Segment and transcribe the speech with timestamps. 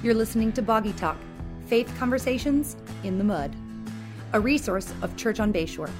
[0.00, 1.16] You're listening to Boggy Talk
[1.66, 3.52] Faith Conversations in the Mud,
[4.32, 5.90] a resource of Church on Bayshore.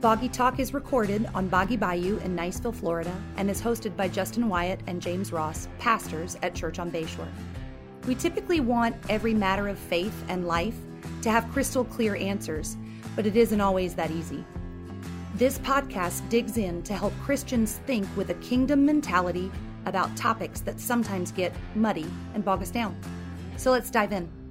[0.00, 4.48] Boggy Talk is recorded on Boggy Bayou in Niceville, Florida, and is hosted by Justin
[4.48, 7.28] Wyatt and James Ross, pastors at Church on Bayshore.
[8.08, 10.76] We typically want every matter of faith and life
[11.22, 12.76] to have crystal clear answers,
[13.14, 14.44] but it isn't always that easy.
[15.36, 19.52] This podcast digs in to help Christians think with a kingdom mentality
[19.86, 22.96] about topics that sometimes get muddy and bog us down.
[23.56, 24.43] So let's dive in.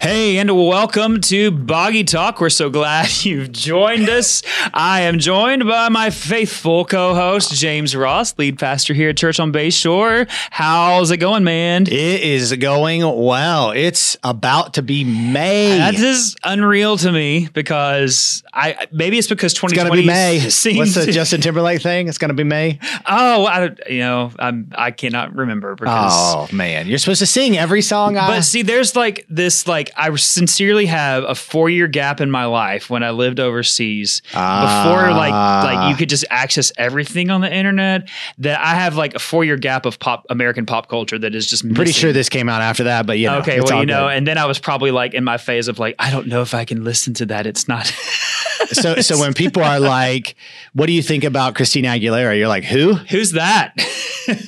[0.00, 2.40] Hey, and welcome to Boggy Talk.
[2.40, 4.42] We're so glad you've joined us.
[4.72, 9.40] I am joined by my faithful co host, James Ross, lead pastor here at Church
[9.40, 10.28] on Bayshore.
[10.50, 11.82] How's it going, man?
[11.82, 13.72] It is going well.
[13.72, 15.78] It's about to be May.
[15.78, 20.78] That is unreal to me because I maybe it's because 2020 it's gonna be May.
[20.78, 22.08] What's the Justin Timberlake thing?
[22.08, 22.78] It's gonna be May.
[23.06, 27.58] Oh, I, you know, I'm I cannot remember because oh man, you're supposed to sing
[27.58, 28.16] every song.
[28.16, 32.30] I, but see, there's like this like I sincerely have a four year gap in
[32.30, 35.96] my life when I lived overseas before like like you ah.
[35.98, 38.08] could just access everything on the internet.
[38.38, 41.46] That I have like a four year gap of pop American pop culture that is
[41.46, 43.86] just I'm pretty sure this came out after that, but you know, Okay, well, you
[43.86, 44.16] know, good.
[44.16, 46.54] and then I was probably like in my phase of like, I don't know if
[46.54, 47.46] I can listen to that.
[47.46, 47.86] It's not.
[48.72, 50.36] so so when people are like,
[50.72, 53.74] "What do you think about Christina Aguilera?" You're like, "Who?" Who's that?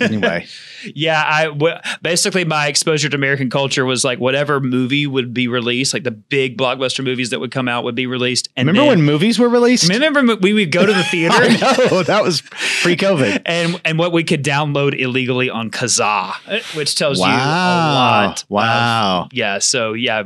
[0.00, 0.46] Anyway,
[0.94, 5.48] Yeah, I w- basically my exposure to American culture was like whatever movie would be
[5.48, 8.48] released, like the big blockbuster movies that would come out would be released.
[8.56, 9.88] And remember then, when movies were released?
[9.88, 11.34] Remember we would go to the theater.
[11.38, 12.42] I know that was
[12.82, 13.42] pre-COVID.
[13.50, 16.34] And and what we could download illegally on Kazaa,
[16.76, 18.44] which tells you a lot.
[18.48, 19.28] Wow.
[19.32, 19.58] yeah.
[19.58, 20.24] So yeah.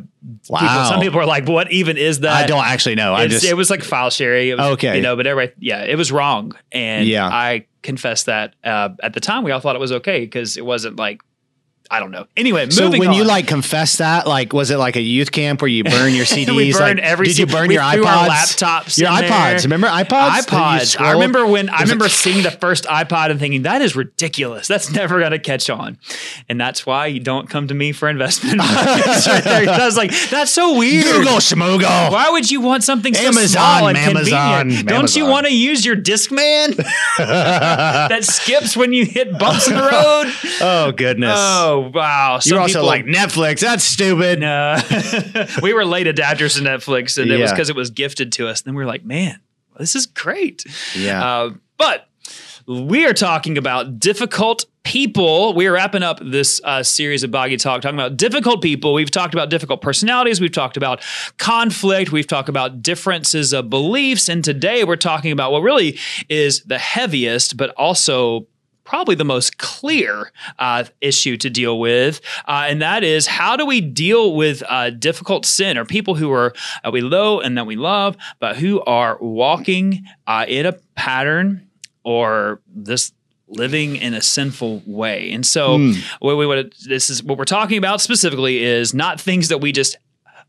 [0.48, 0.60] Wow.
[0.60, 3.12] People, some people are like, "What even is that?" I don't actually know.
[3.14, 4.48] I It's- just it was like file sharing.
[4.48, 4.96] It was, Okay.
[4.96, 6.52] You know, but everybody, yeah, it was wrong.
[6.72, 7.26] And Yeah.
[7.28, 10.64] I confess that uh, at the time we all thought it was okay because it
[10.64, 11.20] wasn't like,
[11.90, 12.26] I don't know.
[12.36, 15.68] Anyway, So when you like confess that, like, was it like a youth camp where
[15.68, 16.56] you burn your CDs?
[16.56, 18.28] we burned like, every Did you burn we your iPods?
[18.28, 19.64] laptops Your iPods.
[19.64, 20.40] Remember iPods?
[20.46, 21.00] iPods.
[21.00, 24.66] I remember when I remember seeing the first iPod and thinking that is ridiculous.
[24.66, 25.98] That's never going to catch on,
[26.48, 28.58] and that's why you don't come to me for investment.
[28.58, 29.68] right there.
[29.68, 31.04] I was like, that's so weird.
[31.04, 32.10] Google Schmoogle.
[32.10, 33.48] Why would you want something so Amazon,
[33.78, 34.88] small and Amazon, convenient?
[34.88, 36.76] Don't you want to use your Discman
[37.18, 40.32] that skips when you hit bumps in the road?
[40.60, 41.34] Oh goodness.
[41.36, 42.38] Oh wow!
[42.40, 43.60] Some You're also people- like Netflix.
[43.60, 44.40] That's stupid.
[44.40, 44.78] no.
[45.62, 48.60] we were late adapters to Netflix, and it was because it was gifted to us.
[48.60, 49.40] And then we were like, man,
[49.78, 50.64] this is great.
[50.96, 51.24] Yeah.
[51.24, 52.08] Uh, but
[52.66, 55.54] we are talking about difficult people.
[55.54, 58.94] We are wrapping up this uh, series of Boggy Talk, talking about difficult people.
[58.94, 60.40] We've talked about difficult personalities.
[60.40, 61.02] We've talked about
[61.38, 62.12] conflict.
[62.12, 64.28] We've talked about differences of beliefs.
[64.28, 65.98] And today we're talking about what really
[66.28, 68.46] is the heaviest, but also
[68.84, 73.64] probably the most clear uh, issue to deal with, uh, and that is how do
[73.66, 76.52] we deal with uh, difficult sin or people who are
[76.84, 81.66] uh, we know and that we love, but who are walking uh, in a pattern
[82.04, 83.12] or this
[83.48, 85.30] living in a sinful way.
[85.32, 85.78] And so,
[86.20, 89.72] what we what this is what we're talking about specifically is not things that we
[89.72, 89.96] just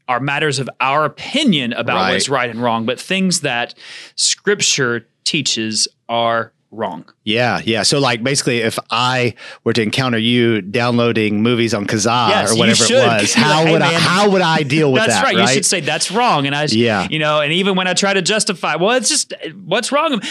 [0.08, 2.14] are matters of our opinion about Right.
[2.14, 3.74] what's right and wrong, but things that
[4.16, 7.06] Scripture teaches are wrong.
[7.24, 7.84] Yeah, yeah.
[7.84, 9.34] So like basically if I
[9.64, 13.68] were to encounter you downloading movies on Kazaa Yes, or whatever it was, how like,
[13.68, 15.08] "Hey, would I man, how would I deal with that?
[15.08, 15.36] That's that?
[15.36, 15.42] right.
[15.42, 16.46] You should say that's wrong.
[16.46, 17.08] And I, Yeah.
[17.10, 19.34] you know, and even when I try to justify, well, it's just
[19.64, 20.22] what's wrong.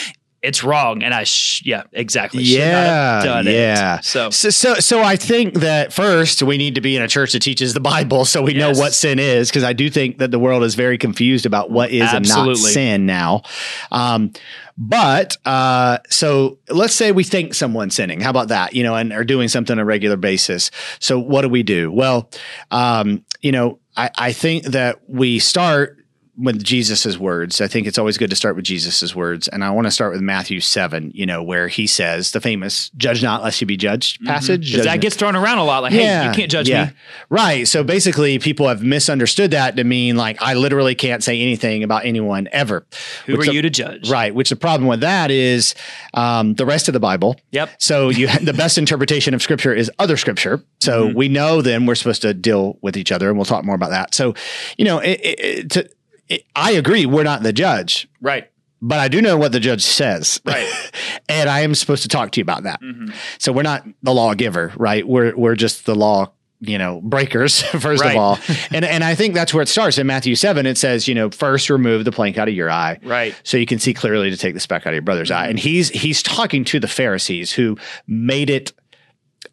[0.45, 2.43] It's wrong, and I, sh- yeah, exactly.
[2.43, 3.47] Not yeah, it.
[3.47, 4.01] yeah.
[4.01, 7.33] So, so, so, so I think that first we need to be in a church
[7.33, 10.31] that teaches the Bible, so we know what sin is, because I do think that
[10.31, 12.71] the world is very confused about what is and not Absolutely.
[12.73, 13.43] sin now.
[13.91, 14.33] Um,
[14.77, 18.21] but uh, so let's say we think someone's sinning.
[18.21, 18.75] How about that?
[18.75, 20.71] You know, and are doing something on a regular basis.
[20.99, 21.91] So what do we do?
[21.93, 22.31] Well,
[22.71, 26.04] um, you know, I, I think that we start
[26.37, 27.61] with Jesus's words.
[27.61, 29.47] I think it's always good to start with Jesus's words.
[29.49, 32.91] And I want to start with Matthew 7, you know, where he says the famous
[32.97, 34.71] judge not lest you be judged passage.
[34.73, 35.83] because that Judge- gets thrown around a lot.
[35.83, 36.91] Like, hey, you can't judge me.
[37.29, 37.69] Right.
[37.69, 42.05] So basically, people have misunderstood that to mean like I literally can't say anything about
[42.05, 42.85] anyone ever.
[43.27, 44.11] Who Which are the- you to judge?
[44.11, 44.35] Right.
[44.35, 45.75] Which the problem with that is
[46.15, 47.37] um, the rest of the Bible.
[47.53, 47.71] Yep.
[47.79, 50.63] So you the best interpretation of Scripture is other Scripture.
[50.81, 51.17] So Mm-hmm.
[51.19, 53.91] we know then we're supposed to deal with each other, and we'll talk more about
[53.91, 54.15] that.
[54.15, 54.35] So
[54.77, 55.91] you know, it, it, it, to,
[56.29, 57.07] it, I agree.
[57.07, 58.09] We're not the judge.
[58.21, 58.51] Right.
[58.83, 60.41] But I do know what the judge says.
[60.45, 60.69] Right.
[61.29, 62.81] and I am supposed to talk to you about that.
[62.83, 63.15] Mhm.
[63.39, 65.07] So we're not the lawgiver, right?
[65.07, 68.11] We're we're just the law, you know, breakers first Right.
[68.15, 68.39] of all.
[68.73, 71.31] and and I think that's where it starts in Matthew 7 it says, you know,
[71.31, 72.99] first remove the plank out of your eye.
[73.03, 73.35] Right.
[73.43, 75.47] So you can see clearly to take the speck out of your brother's eye.
[75.49, 78.73] And he's he's talking to the Pharisees who made it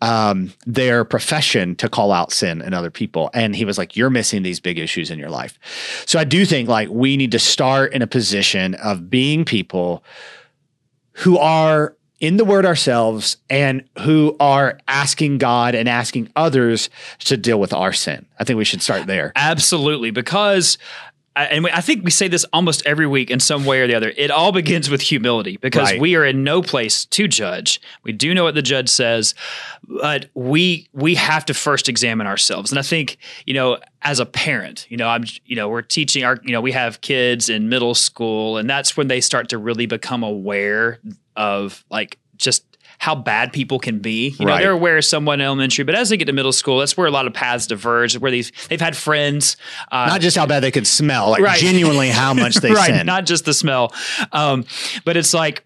[0.01, 3.29] um, their profession to call out sin in other people.
[3.33, 5.59] And he was like, You're missing these big issues in your life.
[6.05, 10.03] So I do think like we need to start in a position of being people
[11.13, 16.89] who are in the word ourselves and who are asking God and asking others
[17.19, 18.27] to deal with our sin.
[18.39, 19.31] I think we should start there.
[19.35, 20.77] Absolutely, because
[21.36, 24.12] and I think we say this almost every week in some way or the other.
[24.18, 26.01] It all begins with humility because Right.
[26.01, 27.80] we are in no place to judge.
[28.04, 29.33] We do know what the judge says,
[29.88, 32.72] but we we have to first examine ourselves.
[32.72, 36.24] And I think you know, as a parent, you know, I'm you know, we're teaching
[36.24, 39.57] our you know, we have kids in middle school, and that's when they start to
[39.57, 41.00] really become aware
[41.38, 42.66] of like just
[43.01, 44.30] how bad people can be.
[44.38, 44.62] You know, Right.
[44.62, 47.07] they're aware of someone in elementary, but as they get to middle school, that's where
[47.07, 48.15] a lot of paths diverge.
[48.19, 49.57] Where these they've had friends,
[49.92, 51.59] uh, Not just how bad they could smell, like Right.
[51.59, 53.07] genuinely how much they right, sin.
[53.07, 53.92] not just the smell.
[54.31, 54.65] Um,
[55.03, 55.63] but it's like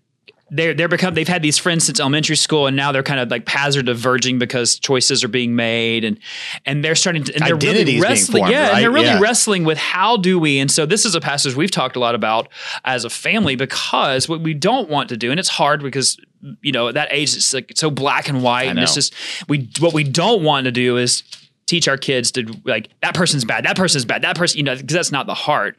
[0.49, 3.29] they're they're become they've had these friends since elementary school, and now they're kind of
[3.29, 6.17] like paths are diverging because choices are being made, and
[6.65, 8.73] and they're starting to and they're Identities really being wrestling, formed, yeah, right?
[8.75, 9.19] and they're really Yeah.
[9.19, 10.57] wrestling with how do we.
[10.59, 12.47] And so this is a passage we've talked a lot about
[12.85, 16.15] as a family because what we don't want to do, and it's hard because
[16.61, 19.13] you know at that age it's like it's so black and white, and it's just
[19.47, 21.23] we what we don't want to do is
[21.65, 24.75] teach our kids to like that person's bad, that person's bad, that person, you know,
[24.75, 25.77] because that's not the heart.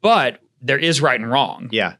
[0.00, 1.94] But there is right and wrong, yeah.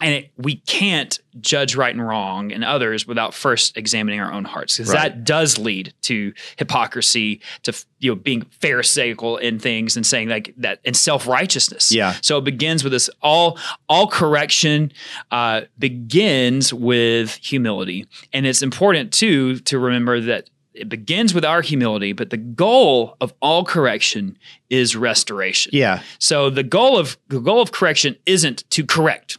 [0.00, 4.44] And it, we can't judge right and wrong in others without first examining our own
[4.44, 5.02] hearts, because Right.
[5.14, 10.54] that does lead to hypocrisy, to you know being pharisaical in things and saying like
[10.58, 11.92] that, and self righteousness.
[11.92, 12.14] Yeah.
[12.22, 13.10] So it begins with this.
[13.22, 13.58] All
[13.88, 14.92] all correction
[15.30, 21.62] uh, begins with humility, and it's important too to remember that it begins with our
[21.62, 24.38] humility, but the goal of all correction
[24.70, 25.70] is restoration.
[25.74, 26.00] Yeah.
[26.20, 29.38] So the goal of the goal of correction isn't to correct.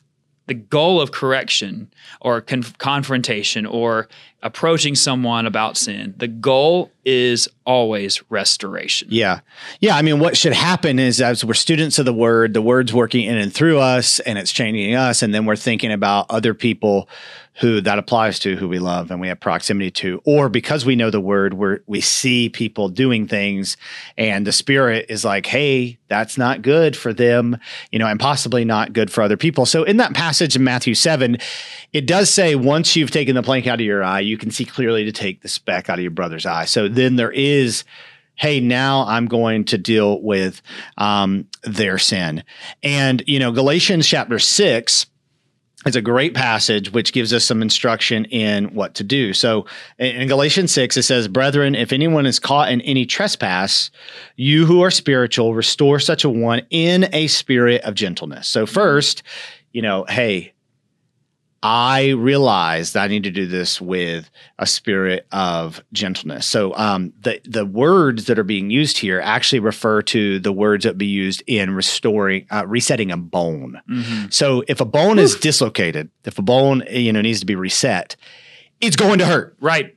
[0.51, 1.89] The goal of correction
[2.19, 4.09] or con- confrontation or
[4.44, 9.07] approaching someone about sin, the goal is always restoration.
[9.09, 9.39] Yeah.
[9.80, 9.95] Yeah.
[9.95, 13.25] I mean, what should happen is as we're students of the word, the word's working
[13.25, 15.21] in and through us and it's changing us.
[15.21, 17.07] And then we're thinking about other people
[17.61, 20.95] who that applies to, who we love and we have proximity to, or because we
[20.95, 23.77] know the word, we we see people doing things,
[24.17, 27.55] and the spirit is like, hey, that's not good for them,
[27.91, 29.67] you know, and possibly not good for other people.
[29.67, 31.37] So in that passage in Matthew seven,
[31.93, 34.65] it does say once you've taken the plank out of your eye, you can see
[34.65, 36.65] clearly to take the speck out of your brother's eye.
[36.65, 37.83] So then there is
[38.35, 40.61] hey now i'm going to deal with
[40.97, 42.43] um, their sin
[42.81, 45.05] and you know galatians chapter 6
[45.86, 49.33] it's a great passage which gives us some instruction in what to do.
[49.33, 49.66] So
[49.98, 53.89] in Galatians 6, it says, Brethren, if anyone is caught in any trespass,
[54.36, 58.48] you who are spiritual, restore such a one in a spirit of gentleness.
[58.48, 59.24] So, first,
[59.72, 60.54] you know, hey,
[61.63, 66.47] I realize that I need to do this with a spirit of gentleness.
[66.47, 70.85] So um, the the words that are being used here actually refer to the words
[70.85, 73.79] that be used in restoring, uh, resetting a bone.
[73.89, 74.33] Mhm.
[74.33, 78.15] So if a bone is dislocated, if a bone you know needs to be reset,
[78.79, 79.55] it's going to hurt.
[79.61, 79.95] Right.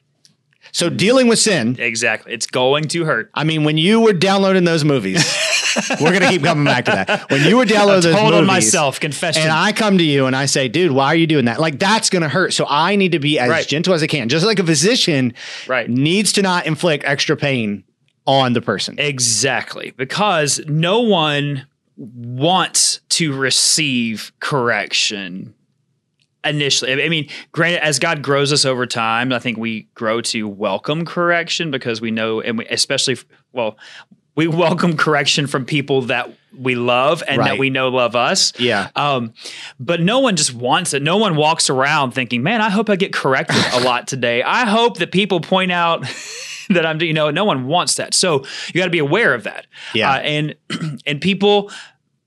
[0.74, 1.76] So dealing with sin.
[1.78, 2.32] Exactly.
[2.34, 3.30] It's going to hurt.
[3.32, 5.24] I mean, when you were downloading those movies,
[6.00, 7.30] we're gonna keep coming back to that.
[7.30, 8.98] When you were downloading those movies, on myself.
[8.98, 9.42] Confession.
[9.44, 11.60] and I come to you and I say, dude, why are you doing that?
[11.60, 12.52] Like that's going to hurt.
[12.54, 13.66] So I need to be as Right.
[13.66, 14.28] gentle as I can.
[14.28, 15.32] Just like a physician
[15.68, 15.88] Right.
[15.88, 17.84] needs to not inflict extra pain
[18.26, 18.96] on the person.
[18.98, 19.92] Exactly.
[19.96, 21.66] Because no one
[21.96, 25.54] wants to receive correction
[26.44, 27.02] initially.
[27.02, 31.04] I mean, granted, as God grows us over time, I think we grow to welcome
[31.04, 33.16] correction because we know, and we, especially,
[33.52, 33.76] well,
[34.36, 38.52] we welcome correction from people that we love and that we know love us.
[38.58, 38.90] Yeah.
[38.96, 39.32] Um,
[39.78, 41.02] but no one just wants it.
[41.02, 44.42] No one walks around thinking, man, I hope I get corrected a lot today.
[44.42, 46.02] I hope that people point out
[46.70, 48.14] that I'm, you know, no one wants that.
[48.14, 49.66] So you got to be aware of that.
[49.94, 50.12] Yeah.
[50.12, 50.54] Uh, and,
[51.06, 51.70] and people,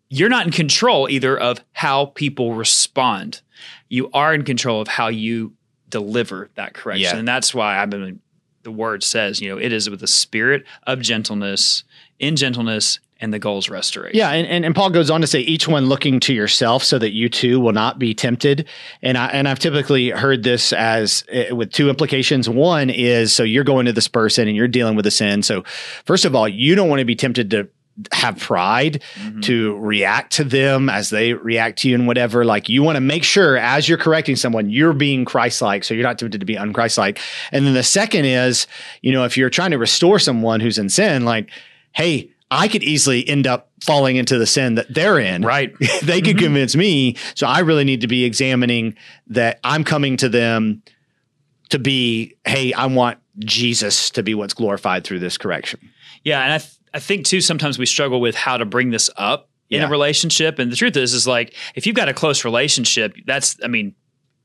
[0.09, 3.41] you're not in control either of how people respond.
[3.89, 5.53] You are in control of how you
[5.89, 7.03] deliver that correction.
[7.03, 7.17] Yeah.
[7.17, 8.19] And that's why I've been,
[8.63, 11.83] the word says, you know, it is with a spirit of gentleness,
[12.19, 14.15] in gentleness, and the goal is restoration.
[14.15, 16.99] Yeah, and, and, and Paul goes on to say, each one looking to yourself so
[16.99, 18.67] that you too will not be tempted.
[19.01, 22.47] And I and I've typically heard this as uh, with two implications.
[22.47, 25.41] One is so you're going to this person and you're dealing with a sin.
[25.41, 25.63] So
[26.05, 27.69] first of all, you don't want to be tempted to
[28.11, 29.41] have pride mm-hmm.
[29.41, 32.45] to react to them as they react to you and whatever.
[32.45, 36.03] Like you want to make sure as you're correcting someone, you're being Christ-like, so you're
[36.03, 37.19] not tempted to be unchrist-like.
[37.51, 38.67] And then the second is,
[39.01, 41.49] you know, if you're trying to restore someone who's in sin, like,
[41.93, 45.41] hey, I could easily end up falling into the sin that they're in.
[45.43, 45.77] Right.
[46.03, 46.45] they could mm-hmm.
[46.45, 47.17] convince me.
[47.35, 48.95] So I really need to be examining
[49.27, 50.81] that I'm coming to them
[51.69, 55.79] to be, hey, I want Jesus to be what's glorified through this correction.
[56.23, 59.09] Yeah, and I th- I think too sometimes we struggle with how to bring this
[59.17, 59.87] up in Yeah.
[59.87, 63.55] a relationship, and the truth is is like if you've got a close relationship, that's
[63.63, 63.95] I mean.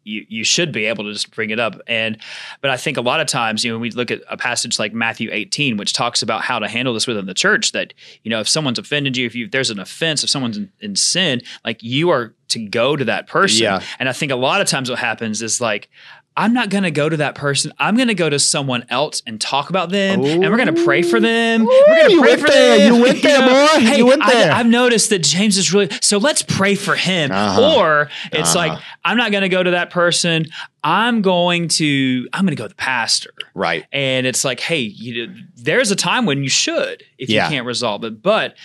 [0.04, 2.18] You, you should be able to just bring it up and
[2.60, 4.76] but i think a lot of times you know when we look at a passage
[4.76, 7.94] like matthew 18 which talks about how to handle this within the church that
[8.24, 10.72] you know if someone's offended you if, you, if there's an offense if someone's in,
[10.80, 13.80] in sin like you are to go to that person Yeah.
[14.00, 15.88] and i think a lot of times what happens is like
[16.36, 19.22] i'm not going to go to that person i'm going to go to someone else
[19.26, 22.36] and talk about them and we're going to pray for them we're going to pray
[22.36, 22.78] for there.
[22.78, 23.80] them You went there, boy.
[23.80, 24.52] hey, You went I- there.
[24.52, 27.76] i've noticed that james is really so let's pray for him Uh-huh.
[27.78, 28.68] or it's Uh-huh.
[28.68, 30.46] like i'm not going to go to that person
[30.82, 33.84] i'm going to i'm going to go to the pastor Right.
[33.92, 37.44] and it's like hey you, there's a time when you should if Yeah.
[37.44, 38.56] you can't resolve it but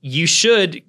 [0.00, 0.82] you should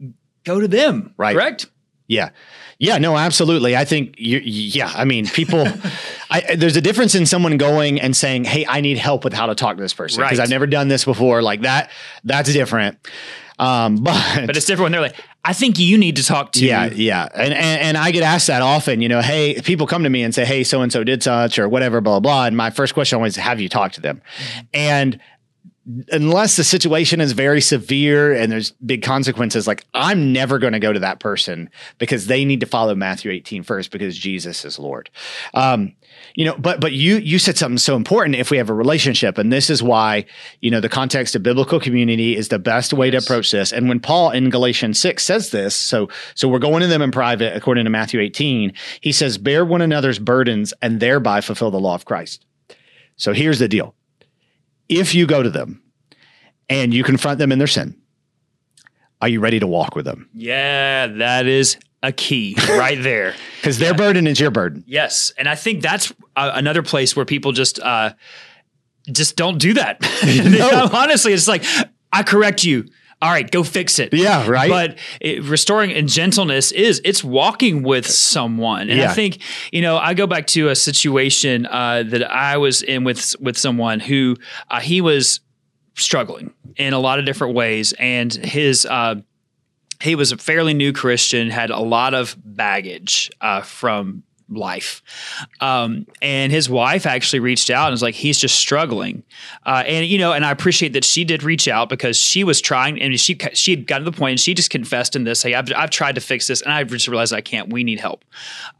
[0.43, 1.33] go to them Right.
[1.33, 1.67] correct
[2.07, 2.29] Yeah.
[2.77, 3.75] Yeah, no, absolutely.
[3.75, 5.65] I think you yeah, I mean, people
[6.29, 9.45] I there's a difference in someone going and saying, "Hey, I need help with how
[9.45, 10.43] to talk to this person because Right.
[10.43, 11.89] I've never done this before." Like that
[12.23, 12.97] that's different.
[13.57, 15.15] Um, but but it's different when they're like
[15.45, 18.47] i think you need to talk to yeah, yeah, and, and and I get asked
[18.47, 19.01] that often.
[19.01, 21.57] You know, hey, people come to me and say, "Hey, so and so did such
[21.59, 22.45] or whatever," blah blah.
[22.47, 24.21] And my first question always, "Have you talked to them?"
[24.73, 25.19] And
[26.11, 30.79] unless the situation is very severe and there's big consequences, like I'm never going to
[30.79, 34.79] go to that person because they need to follow Matthew 18 first because Jesus is
[34.79, 35.11] Lord.
[35.53, 35.95] Um,
[36.33, 39.37] you know, but but you you said something so important if we have a relationship,
[39.37, 40.25] and this is why
[40.61, 43.71] you know the context of biblical community is the best way to approach this.
[43.71, 47.11] And when Paul in Galatians six says this, so so we're going to them in
[47.11, 48.73] private according to Matthew 18.
[49.01, 52.45] He says, "Bear one another's burdens and thereby fulfill the law of Christ."
[53.17, 53.93] So here's the deal:
[54.89, 55.81] if you go to them
[56.69, 57.95] and you confront them in their sin,
[59.21, 60.29] are you ready to walk with them?
[60.33, 64.83] yeah that is a key right there Because their burden is your burden.
[64.85, 68.13] Yes, and I think that's uh, another place where people just uh,
[69.11, 69.99] just don't do that.
[70.59, 70.89] No.
[70.93, 71.63] Honestly, it's like
[72.11, 72.85] I correct you.
[73.21, 74.13] All right, go fix it.
[74.13, 74.69] Yeah, right.
[74.69, 79.39] But it, restoring and gentleness is it's walking with someone, and I think
[79.71, 83.57] you know I go back to a situation uh, that I was in with with
[83.57, 84.35] someone who
[84.69, 85.39] uh, he was
[85.95, 88.85] struggling in a lot of different ways, and his.
[88.85, 89.15] Uh,
[90.01, 95.01] he was a fairly new Christian, had a lot of baggage uh, from life.
[95.59, 99.23] Um, and his wife actually reached out and was like, he's just struggling.
[99.65, 102.61] Uh, and, you know, and I appreciate that she did reach out because she was
[102.61, 105.41] trying and she, she had gotten to the point and she just confessed in this,
[105.41, 107.99] Hey, I've, I've tried to fix this and I just realized I can't, we need
[107.99, 108.23] help.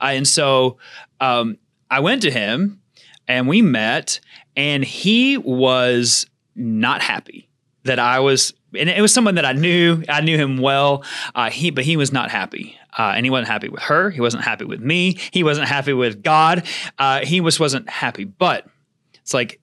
[0.02, 0.78] Uh, and so
[1.20, 1.58] um,
[1.90, 2.82] I went to him
[3.28, 4.20] and we met
[4.56, 7.50] and he was not happy
[7.84, 10.04] that I was, and it was someone that I knew.
[10.10, 11.04] I knew him well.
[11.34, 14.10] Uh, he, but he was not happy, uh, and he wasn't happy with her.
[14.10, 15.18] He wasn't happy with me.
[15.32, 16.66] He wasn't happy with God.
[16.98, 18.24] Uh, he was wasn't happy.
[18.24, 18.68] But
[19.16, 19.60] it's like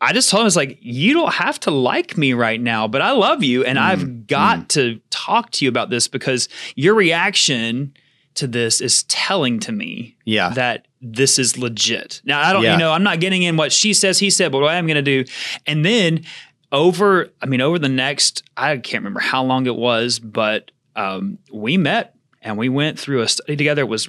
[0.00, 3.02] I just told him, it's like you don't have to like me right now, but
[3.02, 7.94] I love you, and I've got to talk to you about this because your reaction
[8.34, 10.50] to this is telling to me Yeah.
[10.50, 12.22] that this is legit.
[12.24, 12.74] Now I don't, Yeah.
[12.74, 15.02] you know, I'm not getting in what she says, he said, but what I'm going
[15.04, 15.24] to do,
[15.66, 16.24] and then
[16.70, 21.38] over, I mean, over the next, I can't remember how long it was, but um,
[21.52, 22.14] we met
[22.48, 23.82] and we went through a study together.
[23.82, 24.08] It was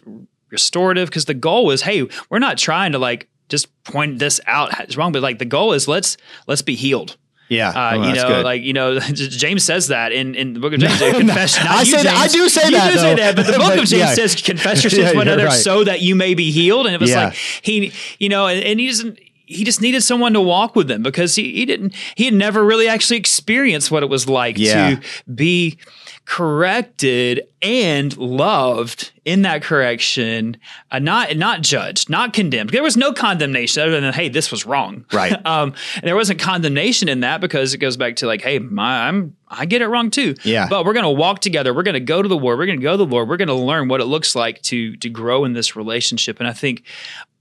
[0.50, 4.80] restorative because the goal was, hey, we're not trying to like just point this out
[4.80, 6.18] as wrong, but like the goal is let's
[6.48, 7.18] let's be healed.
[7.50, 7.70] Yeah.
[7.70, 8.46] Uh, Oh, you know, good.
[8.46, 11.00] like you know, James says that in, in the book of James.
[11.00, 11.64] confession.
[11.66, 13.62] not I say that- I do say you that, do say that, but the book
[13.62, 14.14] But, of James yeah.
[14.14, 15.54] says, "Confess your Yeah, sins to one another, right.
[15.54, 17.26] so that you may be healed." And it was Yeah.
[17.26, 19.20] like he, you know, and, and he doesn't.
[19.52, 21.96] He just needed someone to walk with him because he, he didn't.
[22.14, 24.96] He had never really actually experienced what it was like Yeah.
[24.96, 25.02] to
[25.34, 25.80] be
[26.26, 30.56] corrected and loved in that correction,
[30.92, 32.70] uh, not not judged, not condemned.
[32.70, 35.34] There was no condemnation other than, "Hey, this was wrong." Right.
[35.46, 39.08] um, and there wasn't condemnation in that because it goes back to like, "Hey, my,
[39.08, 40.68] I'm I get it wrong too." Yeah.
[40.70, 41.74] But we're gonna walk together.
[41.74, 42.60] We're gonna go to the Word.
[42.60, 43.28] We're gonna go to the Lord.
[43.28, 46.40] We're gonna learn what it looks like to to grow in this relationship.
[46.40, 46.84] And I think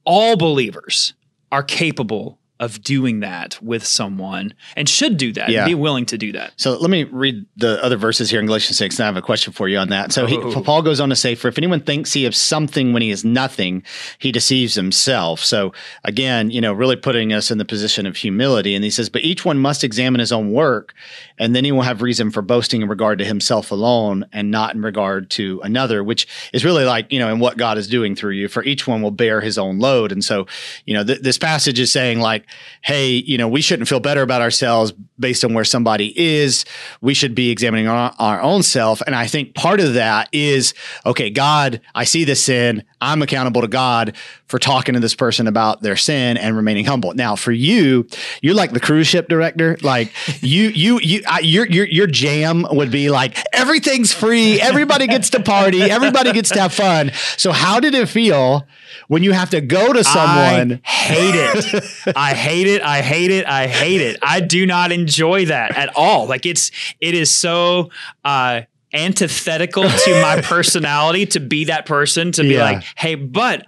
[0.04, 1.12] all believers
[1.50, 5.60] are capable of doing that with someone and should do that Yeah.
[5.60, 6.52] and be willing to do that.
[6.56, 9.22] So let me read the other verses here in Galatians 6, and I have a
[9.22, 10.12] question for you on that.
[10.12, 10.60] So he, Oh.
[10.62, 13.24] Paul goes on to say, For if anyone thinks he is something when he is
[13.24, 13.82] nothing,
[14.18, 15.44] he deceives himself.
[15.44, 15.72] So
[16.04, 18.74] again, you know, really putting us in the position of humility.
[18.74, 20.94] And he says, But each one must examine his own work,
[21.38, 24.74] and then he will have reason for boasting in regard to himself alone and not
[24.74, 28.16] in regard to another, which is really like, you know, in what God is doing
[28.16, 28.48] through you.
[28.48, 30.10] For each one will bear his own load.
[30.10, 30.46] And so,
[30.86, 32.46] you know, th- this passage is saying, like,
[32.82, 36.64] hey, you know, we shouldn't feel better about ourselves based on where somebody is.
[37.00, 39.00] We should be examining our, our own self.
[39.02, 40.74] And I think part of that is,
[41.04, 42.84] okay, God, I see this sin.
[43.00, 47.14] I'm accountable to God for talking to this person about their sin and remaining humble.
[47.14, 48.06] Now, for you,
[48.42, 49.76] you're like the cruise ship director.
[49.82, 54.60] Like you, you, you, I, your, your, your jam would be like everything's free.
[54.60, 55.82] Everybody gets to party.
[55.82, 57.12] Everybody gets to have fun.
[57.36, 58.66] So how did it feel
[59.08, 60.80] when you have to go to someone?
[60.84, 61.84] I hate it.
[62.16, 62.82] I hate it.
[62.82, 63.46] I hate it.
[63.46, 64.18] I hate it.
[64.22, 66.26] I do not enjoy that at all.
[66.26, 67.90] Like it's, it is so,
[68.24, 68.62] uh,
[68.94, 72.62] antithetical to my personality to be that person to be Yeah.
[72.64, 73.66] like, hey, but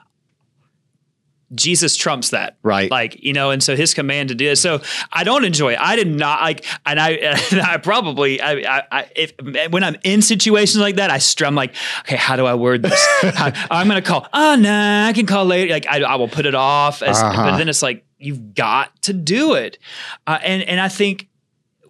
[1.55, 2.57] Jesus trumps that.
[2.63, 2.91] Right.
[2.91, 4.57] Like, you know, and so his command to do it.
[4.57, 4.81] So
[5.13, 5.81] I don't enjoy it.
[5.81, 7.11] I did not like, and I,
[7.51, 9.33] and I probably, I, I, I, if,
[9.73, 13.05] when I'm in situations like that, I strum like, okay, how do I word this?
[13.35, 15.73] How, I'm going to call, oh, nah, I can call later.
[15.73, 17.51] Like I, I will put it off as, Uh-huh.
[17.51, 19.79] but then it's like, you've got to do it.
[20.27, 21.30] Uh, and, and I think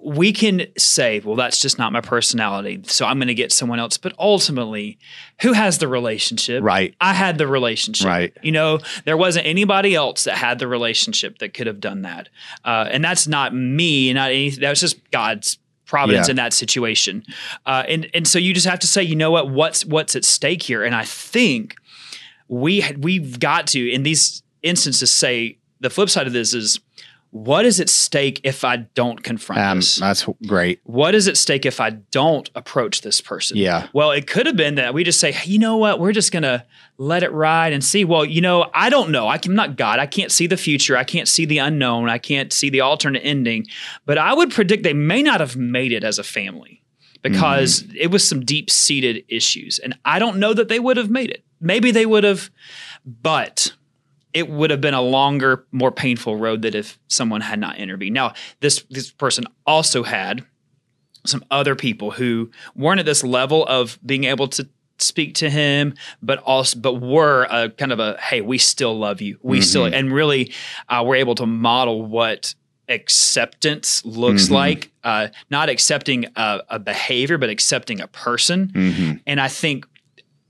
[0.03, 2.81] we can say, well, that's just not my personality.
[2.85, 3.99] So I'm going to get someone else.
[3.99, 4.99] But ultimately,
[5.43, 6.63] who has the relationship?
[6.63, 6.95] Right.
[7.01, 8.07] I had the relationship.
[8.07, 8.37] Right.
[8.43, 12.29] You know, there wasn't anybody else that had the relationship that could have done that.
[12.65, 14.61] Uh, and that's not me, not anything.
[14.61, 16.33] That was just God's providence Yeah.
[16.33, 17.25] in that situation.
[17.67, 19.51] Uh, and and so you just have to say, you know what?
[19.51, 20.85] What's what's at stake here?
[20.85, 21.75] And I think
[22.49, 26.79] we we've got to in these instances say the flip side of this is
[27.33, 29.97] what is at stake if I don't confront Um, this?
[29.97, 30.81] that's great.
[30.85, 33.57] what is at stake if I don't approach this person?
[33.57, 33.87] Yeah.
[33.93, 36.33] Well, it could have been that we just say, hey, you know what, we're just
[36.33, 36.65] gonna
[36.99, 38.05] let it ride and see.
[38.05, 39.29] Well, you know, I don't know.
[39.29, 39.99] I'm not God.
[40.01, 40.97] I can't see the future.
[40.97, 42.09] I can't see the unknown.
[42.11, 43.67] I can't see the alternate ending.
[44.07, 46.83] But I would predict they may not have made it as a family
[47.23, 47.97] because Mm-hmm.
[47.99, 51.31] it was some deep seated issues, and I don't know that they would have made
[51.31, 51.45] it.
[51.61, 52.51] Maybe they would have,
[53.05, 53.73] but
[54.33, 58.15] it would have been a longer, more painful road that if someone had not intervened.
[58.15, 60.45] Now, this this person also had
[61.27, 64.69] some other people who weren't at this level of being able to
[64.99, 69.21] speak to him, but also but were a kind of a hey, we still love
[69.21, 70.53] you, we still, and really
[70.89, 72.55] uh, were able to model what
[72.89, 74.51] acceptance looks Mhm.
[74.53, 74.91] like.
[75.05, 78.69] Uh, not accepting a, a behavior, but accepting a person.
[78.71, 79.87] hmm And I think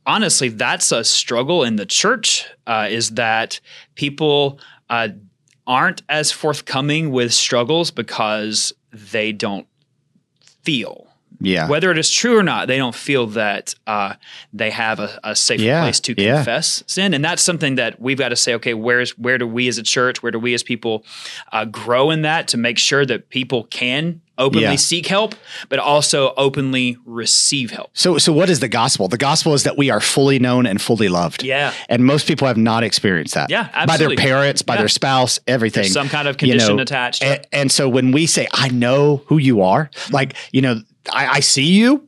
[0.06, 2.46] honestly, that's a struggle in the church.
[2.66, 3.60] Uh, is that
[3.94, 4.58] people
[4.88, 5.08] uh,
[5.66, 9.66] aren't as forthcoming with struggles because they don't
[10.62, 11.10] feel
[11.40, 11.68] Yeah.
[11.68, 12.68] whether it is true or not.
[12.68, 14.14] They don't feel that uh,
[14.53, 16.37] they have a, a safe Yeah, place to yeah.
[16.37, 18.55] confess sin, and that's something that we've got to say.
[18.55, 21.05] Okay, where's where do we as a church, where do we as people
[21.53, 24.76] uh, grow in that to make sure that people can openly Yeah.
[24.76, 25.35] seek help,
[25.68, 27.90] but also openly receive help.
[27.92, 29.07] So, so what is the gospel?
[29.07, 31.42] The gospel is that we are fully known and fully loved.
[31.42, 31.74] Yeah.
[31.90, 33.50] And most people have not experienced that.
[33.50, 34.79] Yeah, By their parents, by Yeah.
[34.81, 35.83] their spouse, everything.
[35.83, 37.22] There's some kind of you condition know, attached.
[37.22, 40.81] And, and so when we say, I know who you are, like, you know,
[41.12, 42.06] I, I see you.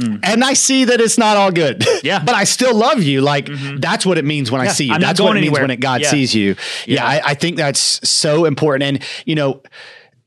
[0.00, 1.80] And I see that it's not all good.
[1.80, 2.00] Mm.
[2.04, 2.16] Yeah.
[2.18, 2.26] Mm-hmm.
[2.26, 3.20] but I still love you.
[3.20, 3.48] Like
[3.80, 4.94] that's what it means when I see you.
[4.94, 6.10] I'm that's what it means when it, God Yeah.
[6.10, 6.54] sees you.
[6.86, 7.04] Yeah, Yeah.
[7.04, 8.84] I, I think that's so important.
[8.84, 9.60] And you know,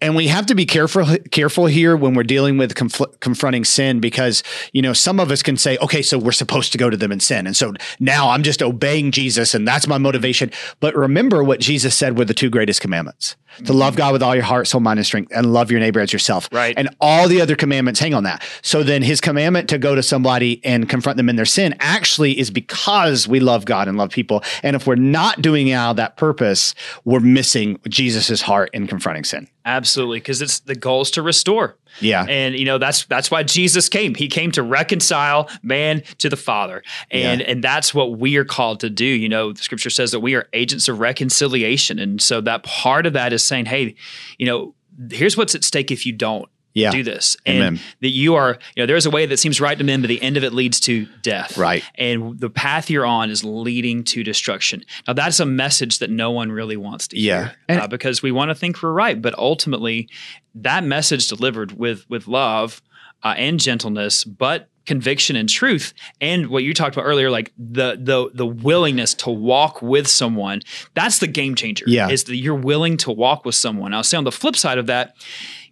[0.02, 4.02] and we have to be careful careful here when we're dealing with confl- confronting sin
[4.02, 4.44] because
[4.74, 7.12] you know some of us can say okay so we're supposed to go to them
[7.12, 11.44] and sin and so now I'm just obeying Jesus and that's my motivation but remember
[11.44, 13.36] what Jesus said were the two greatest commandments
[13.66, 16.00] to love God with all your heart soul mind and strength and love your neighbor
[16.00, 16.74] as yourself Right.
[16.78, 20.04] and all the other commandments hang on that so then his commandment to go to
[20.04, 24.10] somebody and confront them in their sin actually is because we love God and love
[24.12, 26.74] people and if we're not doing out that purpose
[27.06, 31.76] we're missing Jesus's heart in confronting sin Absolutely, because it's the goal is to restore.
[32.00, 32.26] Yeah.
[32.28, 34.16] and you know that's that's why Jesus came.
[34.16, 37.48] He came to reconcile man to the Father, and Yeah.
[37.48, 39.06] and that's what we are called to do.
[39.06, 43.06] You know, the Scripture says that we are agents of reconciliation, and so that part
[43.06, 43.96] of that is saying, hey,
[44.38, 44.74] you know,
[45.12, 46.48] here's what's at stake if you don't.
[46.74, 46.92] Yeah.
[46.92, 47.80] Do this, and Amen.
[48.00, 50.22] that you are, you know, there's a way that seems right to men, but the
[50.22, 51.58] end of it leads to death.
[51.58, 51.84] Right.
[51.96, 54.84] and the path you're on is leading to destruction.
[55.08, 57.44] Now, that's a message that no one really wants to Yeah.
[57.44, 60.08] hear And- uh, because we want to think we're right, but ultimately,
[60.56, 62.82] that message delivered with with love
[63.24, 67.96] uh, and gentleness, but conviction and truth, and what you talked about earlier, like the
[68.02, 70.62] the the willingness to walk with someone.
[70.96, 71.86] That's the game changer.
[71.88, 72.10] Yeah.
[72.10, 73.94] is that you're willing to walk with someone.
[73.94, 75.16] I'll say on the flip side of that.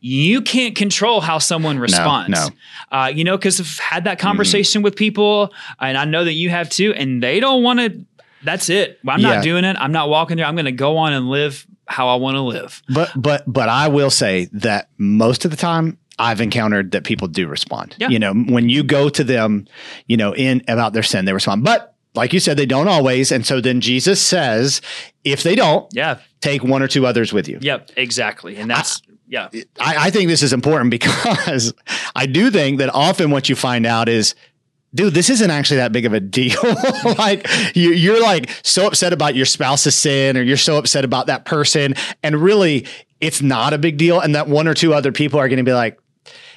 [0.02, 2.30] You can't control how someone responds.
[2.30, 2.48] no.
[2.92, 6.50] Uh, you know, because I've had that conversation with people, and I know that you
[6.50, 8.06] have too, and they don't want to.
[8.44, 9.00] That's it.
[9.08, 9.36] I'm Yeah.
[9.36, 9.76] not doing it.
[9.80, 10.46] I'm not walking there.
[10.46, 12.82] I'm going to go on and live how I want to live.
[12.88, 17.28] But but but I will say that most of the time I've encountered that people
[17.28, 17.96] do respond.
[18.00, 18.08] Yeah.
[18.10, 19.68] You know, when you go to them,
[20.08, 21.64] you know, in about their sin, they respond.
[21.66, 23.32] But like you said, they don't always.
[23.32, 24.82] And so then Jesus says,
[25.24, 26.20] if they don't, Yeah.
[26.42, 27.60] take one or two others with you.
[27.62, 27.92] Yep.
[27.98, 28.56] Exactly.
[28.58, 29.50] And that's yeah.
[29.80, 31.74] I, I think this is important because
[32.16, 34.36] I do think that often what you find out is,
[34.94, 36.60] dude, this isn't actually that big of a deal.
[37.18, 41.28] like you, you're like so upset about your spouse's sin, or you're so upset about
[41.28, 42.88] that person, and really,
[43.22, 44.20] it's not a big deal.
[44.20, 46.00] And that one or two other people are going to be like.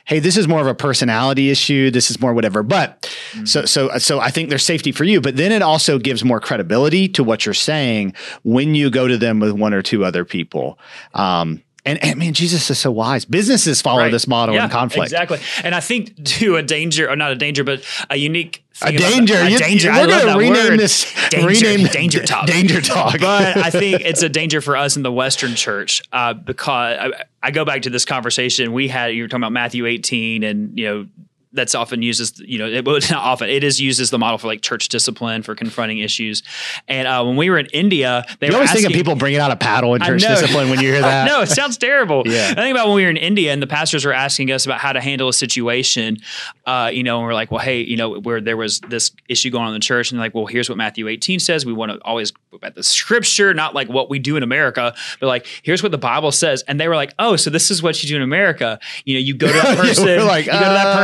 [0.04, 1.92] Hey, this is more of a personality issue.
[1.92, 2.64] This is more whatever.
[2.64, 3.08] But
[3.44, 6.40] so so so I think there's safety for you, but then it also gives more
[6.40, 10.24] credibility to what you're saying when you go to them with one or two other
[10.24, 10.76] people.
[11.14, 13.24] Um, and, and man, Jesus is so wise.
[13.24, 14.12] Businesses follow Right.
[14.12, 15.06] this model Yeah, in conflict.
[15.06, 15.38] Exactly.
[15.64, 19.34] And I think to a danger, or not a danger, but a unique A danger.
[19.34, 19.90] a You- danger.
[19.90, 20.78] We're love gonna rename word.
[20.80, 21.12] this.
[21.30, 21.46] danger.
[21.48, 22.46] rename danger talk.
[22.58, 23.18] Danger talk.
[23.20, 27.24] but I think it's a danger for us in the Western church uh, because I,
[27.42, 29.08] I go back to this conversation we had.
[29.14, 31.06] You were talking about Matthew 18, and you know
[31.52, 34.18] that's often used as you know it, well, not often it is used as the
[34.18, 36.42] model for like church discipline for confronting issues.
[36.88, 39.40] And uh, when we were in India, they you were always think of people bringing
[39.40, 41.26] out a paddle in church discipline when you hear that.
[41.26, 42.22] no, it sounds terrible.
[42.32, 42.48] Yeah.
[42.52, 44.78] I think about when we were in India and the pastors were asking us about
[44.80, 46.16] how to handle a situation,
[46.64, 49.50] uh, you know, and we're like, well, hey, you know, where there was this issue
[49.50, 51.66] going on in the church, and like, well, here's what Matthew 18 says.
[51.66, 55.26] We want to always at the scripture, not like what we do in America, but
[55.26, 56.62] like, here's what the Bible says.
[56.68, 58.78] And they were like, oh, so this is what you do in America.
[59.04, 61.02] You know, you go to that Yeah, person, we're like, you go to that uh.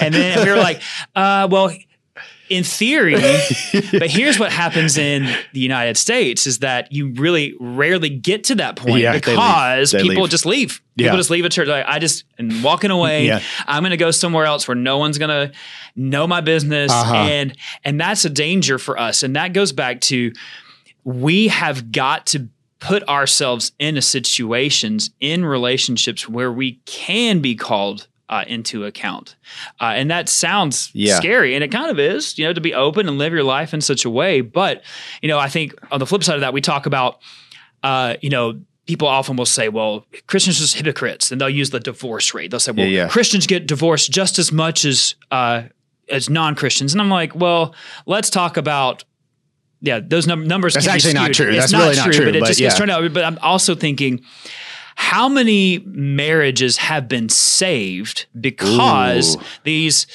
[0.00, 0.80] And then we were like,
[1.14, 1.70] uh, well,
[2.48, 3.14] in theory,
[3.92, 8.56] but here's what happens in the United States is that you really rarely get to
[8.56, 10.30] that point Yeah, because They people leave.
[10.32, 10.82] just leave.
[10.96, 11.06] Yeah.
[11.06, 11.68] People just leave a church.
[11.68, 13.26] Like I just am walking away.
[13.26, 13.40] Yeah.
[13.68, 15.56] I'm going to go somewhere else where no one's going to
[15.94, 17.14] know my business, Uh-huh.
[17.14, 19.22] and and that's a danger for us.
[19.22, 20.32] And that goes back to
[21.04, 22.48] we have got to
[22.80, 29.36] put ourselves into situations in relationships where we can be called uh, into account.
[29.80, 31.16] Uh, and that sounds Yeah.
[31.16, 33.74] scary, and it kind of is, you know, to be open and live your life
[33.74, 34.40] in such a way.
[34.40, 34.82] But,
[35.20, 37.18] you know, I think on the flip side of that, we talk about,
[37.82, 41.70] uh, you know, people often will say, well, Christians are just hypocrites, and they'll use
[41.70, 42.50] the divorce rate.
[42.50, 43.08] They'll say, well, Yeah, yeah.
[43.08, 45.62] Christians get divorced just as much as, uh,
[46.08, 46.92] as non-Christians.
[46.92, 47.74] And I'm like, well,
[48.06, 49.04] let's talk about
[49.82, 50.74] yeah, those num- numbers.
[50.74, 51.48] That's actually not true.
[51.48, 52.78] It's That's really not true, but it but just gets yeah.
[52.78, 53.12] turned out.
[53.14, 54.22] But I'm also thinking,
[54.96, 59.40] how many marriages have been saved because Ooh.
[59.64, 60.06] these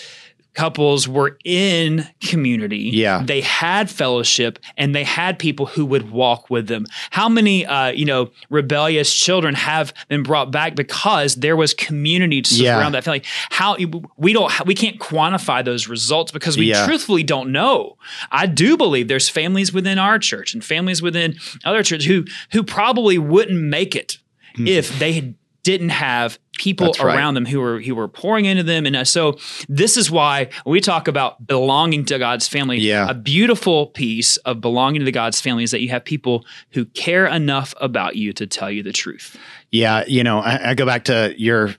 [0.53, 3.21] couples were in community Yeah.
[3.25, 7.87] they had fellowship and they had people who would walk with them how many uh,
[7.91, 12.77] you know rebellious children have been brought back because there was community to Yeah.
[12.77, 13.75] surround that family how
[14.15, 16.85] we don't we can't quantify those results because we Yeah.
[16.85, 17.97] truthfully don't know
[18.31, 21.35] i do believe there's families within our church and families within
[21.65, 24.19] other churches who who probably wouldn't make it
[24.57, 26.85] if they didn't have people.
[26.87, 27.15] That's right.
[27.17, 29.37] around them who were who were pouring into them and uh, so
[29.67, 33.09] this is why we talk about belonging to God's family Yeah.
[33.09, 36.85] a beautiful piece of belonging to the God's family is that you have people who
[36.85, 39.35] care enough about you to tell you the truth
[39.71, 41.75] Yeah, you know, I, I go back to your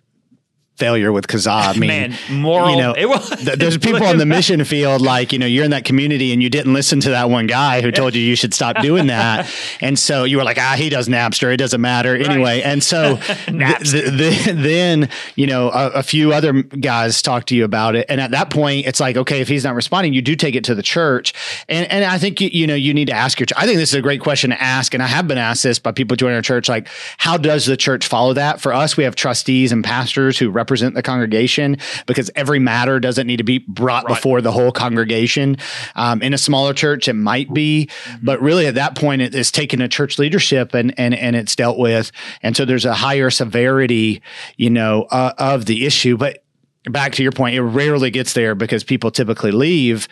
[0.76, 1.68] failure with Kazaa.
[1.68, 5.00] I mean, man moral you know, it was, th- there's people on the mission field,
[5.00, 7.80] like, you know, you're in that community and you didn't listen to that one guy
[7.80, 9.50] who told you you should stop doing that.
[9.80, 11.52] and so you were like, ah, he does Napster.
[11.52, 12.16] It doesn't matter.
[12.16, 12.62] Anyway.
[12.62, 17.56] And so th- th- th- then, you know, a, a few other guys talk to
[17.56, 18.06] you about it.
[18.08, 20.64] And at that point, it's like, okay, if he's not responding, you do take it
[20.64, 21.32] to the church.
[21.68, 23.78] And, and I think, you, you know, you need to ask your, ch- I think
[23.78, 24.94] this is a great question to ask.
[24.94, 27.76] And I have been asked this by people joining our church, like, how does the
[27.76, 28.60] church follow that?
[28.60, 33.26] For us, we have trustees and pastors who represent the congregation because every matter doesn't
[33.26, 35.56] need to be brought before the whole congregation.
[35.94, 37.88] Um, in a smaller church, it might be,
[38.22, 41.56] but really at that point, it is taken to church leadership and and and it's
[41.56, 42.12] dealt with.
[42.42, 44.22] And so there's a higher severity,
[44.56, 46.42] you know, uh, of the issue, but.
[46.88, 50.06] Back to your point, it rarely gets there because people typically leave.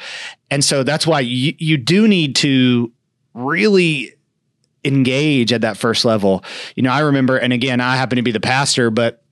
[0.50, 2.90] And so that's why you, you do need to
[3.32, 4.14] really
[4.84, 6.44] engage at that first level.
[6.76, 9.23] You know, I remember, and again, I happen to be the pastor, but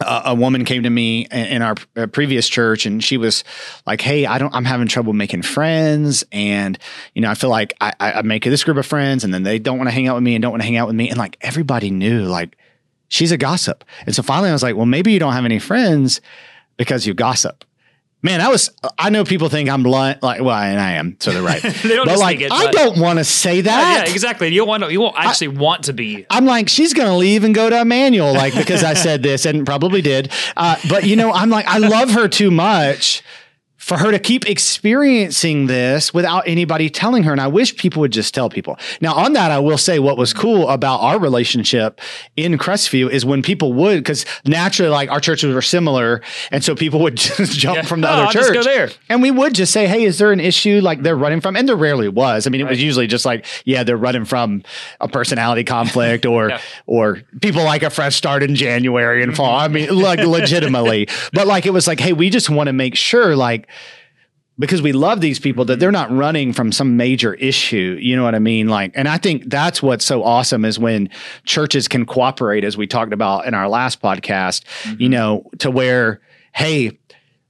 [0.00, 3.44] a, woman came to me in, our uh, previous church and she was
[3.86, 6.24] like, Hey, I don't, I'm having trouble making friends.
[6.32, 6.78] And,
[7.14, 9.58] you know, I feel like I I make this group of friends and then they
[9.58, 11.08] don't want to hang out with me and don't want to hang out with me.
[11.08, 12.56] And like everybody knew, like,
[13.08, 13.84] she's a gossip.
[14.06, 16.20] And so finally I was like, well, maybe you don't have any friends
[16.76, 17.64] because you gossip.
[18.20, 21.30] Man, I was, I know people think I'm blunt, like, well, and I am, so
[21.30, 21.62] they're right.
[21.82, 24.06] They don't but just like, it, I but- don't want to say that.
[24.06, 27.08] yeah exactly you want to, you won't actually want to be I'm like, she's going
[27.08, 30.32] to leave and go to Emmanuel, like, because I said this and probably did.
[30.56, 33.22] Uh, but, you know, I'm like, I love her too much
[33.88, 37.32] for her to keep experiencing this without anybody telling her.
[37.32, 38.78] And I wish people would just tell people.
[39.00, 41.98] Now, on that, I will say what was cool about our relationship
[42.36, 46.20] in Crestview is when people would, because naturally, like our churches were similar.
[46.50, 47.82] And so people would just jump Yeah.
[47.82, 48.42] from the Oh, other I'll church.
[48.42, 48.90] just go there.
[49.08, 51.56] And we would just say, hey, is there an issue like they're running from?
[51.56, 52.46] And there rarely was.
[52.46, 54.62] I mean, it was usually just like, yeah, they're running from
[55.00, 56.60] a personality conflict or, Yeah.
[56.86, 59.58] or people like a fresh start in January and fall.
[59.58, 61.08] I mean, like legitimately.
[61.32, 63.66] But like, it was like, hey, we just want to make sure, like,
[64.58, 67.96] because we love these people that they're not running from some major issue.
[68.00, 68.68] You know what I mean?
[68.68, 71.10] Like, and I think that's what's so awesome is when
[71.44, 74.64] churches can cooperate, as we talked about in our last podcast,
[74.98, 76.20] you know, to where,
[76.54, 76.98] hey,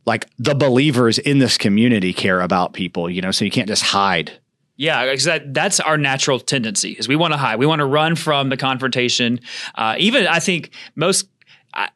[0.06, 3.82] like the believers in this community care about people, you know, so you can't just
[3.82, 4.32] hide.
[4.76, 7.58] Yeah, 'cause that, that's our natural tendency is we want to hide.
[7.58, 9.40] We want to run from the confrontation.
[9.74, 11.28] Uh, even I think most.
[11.74, 11.88] I,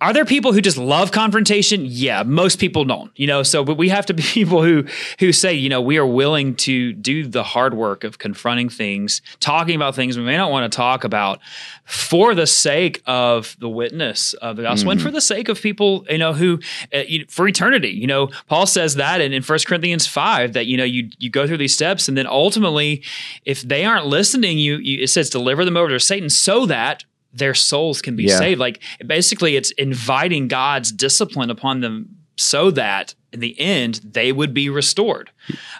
[0.00, 1.82] are there people who just love confrontation?
[1.84, 3.10] Yeah, most people don't.
[3.16, 4.84] You know, so but we have to be people who
[5.18, 9.22] who say, you know, we are willing to do the hard work of confronting things,
[9.40, 11.40] talking about things we may not want to talk about,
[11.84, 16.06] for the sake of the witness of the gospel and for the sake of people,
[16.08, 16.60] you know, who
[16.94, 17.90] uh, you, for eternity.
[17.90, 21.30] You know, Paul says that in, in 1 Corinthians five that you know you you
[21.30, 23.02] go through these steps and then ultimately,
[23.44, 27.04] if they aren't listening, you, you it says deliver them over to Satan so that
[27.34, 28.38] their souls can be Yeah.
[28.38, 28.60] saved.
[28.60, 34.54] Like basically, it's inviting God's discipline upon them so that in the end they would
[34.54, 35.30] be restored.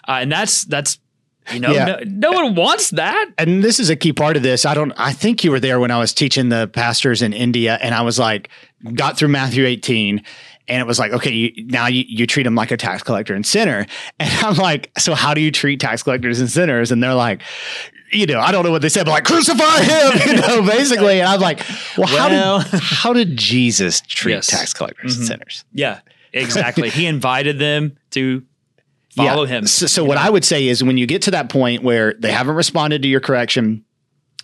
[0.07, 0.99] Uh, and that's that's
[1.53, 1.85] you know Yeah.
[1.85, 3.29] no, no one wants that.
[3.37, 4.65] and this is a key part of this.
[4.65, 4.91] I don't.
[4.97, 8.01] I think you were there when I was teaching the pastors in India, and I
[8.01, 8.49] was like,
[8.93, 10.23] got through Matthew 18,
[10.67, 13.35] and it was like, okay, you, now you, you treat them like a tax collector
[13.35, 13.85] and sinner,
[14.19, 16.91] and I'm like, so how do you treat tax collectors and sinners?
[16.91, 17.41] And they're like.
[18.11, 21.19] You know, I don't know what they said, but like crucify him, you know, basically.
[21.19, 21.59] And I'm like,
[21.97, 22.59] well, Well.
[22.59, 24.47] how did how did Jesus treat Yes.
[24.47, 25.27] tax collectors and mm-hmm.
[25.33, 25.65] sinners?
[25.73, 25.99] Yeah,
[26.33, 26.89] exactly.
[26.89, 28.43] he invited them to
[29.15, 29.49] follow Yeah.
[29.59, 29.67] him.
[29.67, 32.31] So, so what I would say is when you get to that point where they
[32.31, 33.83] haven't responded to your correction,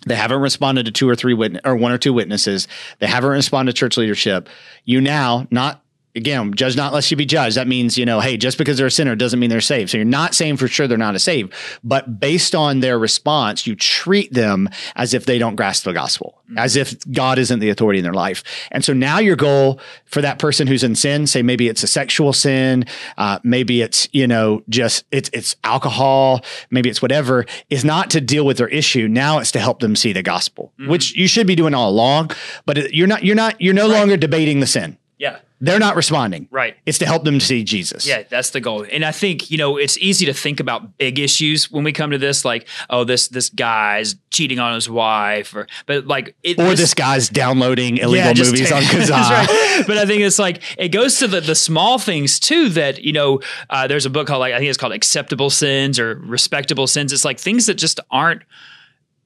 [0.06, 2.66] they haven't responded to two or three witness or one or two witnesses,
[2.98, 4.48] they haven't responded to church leadership,
[4.84, 5.81] you now not
[6.14, 7.56] again judge not lest you be judged.
[7.56, 9.90] That means you know, hey, just because they're a sinner doesn't mean they're saved.
[9.90, 13.66] So you're not saying for sure they're not a saved, but based on their response,
[13.66, 17.70] you treat them as if they don't grasp the gospel, as if God isn't the
[17.70, 18.42] authority in their life.
[18.70, 21.88] And so now your goal for that person who's in sin, say maybe it's a
[21.88, 22.84] sexual sin,
[23.18, 28.20] uh, maybe it's you know just it's it's alcohol, maybe it's whatever, is not to
[28.20, 29.08] deal with their issue.
[29.08, 32.30] Now it's to help them see the gospel, which you should be doing all along.
[32.66, 34.98] But it, you're not you're not you're no longer debating the sin.
[35.18, 35.38] Yeah.
[35.64, 36.48] They're not responding.
[36.50, 36.76] Right.
[36.86, 38.04] It's to help them see Jesus.
[38.04, 38.84] Yeah, that's the goal.
[38.90, 42.10] And I think, you know, it's easy to think about big issues when we come
[42.10, 46.58] to this, like, oh, this this guy's cheating on his wife, or but like it,
[46.58, 49.10] Or this guy's downloading illegal Yeah, movies on Kazaa.
[49.30, 49.84] right.
[49.86, 52.68] But I think it's like it goes to the the small things too.
[52.70, 56.00] That you know, uh, there's a book called like I think it's called Acceptable Sins
[56.00, 57.12] or Respectable Sins.
[57.12, 58.42] It's like things that just aren't